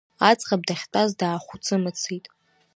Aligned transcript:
Аӡӷаб 0.29 0.61
дахьтәаз 0.67 1.09
дааҳәыцы-мыцит. 1.19 2.25